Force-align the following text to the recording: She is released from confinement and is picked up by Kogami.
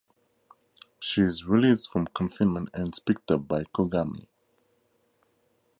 She 0.99 1.21
is 1.21 1.45
released 1.45 1.91
from 1.91 2.07
confinement 2.07 2.69
and 2.73 2.91
is 2.91 2.97
picked 2.97 3.29
up 3.29 3.47
by 3.47 3.65
Kogami. 3.65 4.25